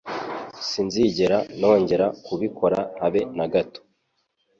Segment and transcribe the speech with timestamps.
[0.69, 3.79] Sinzigera nongera kubikora habe na gato.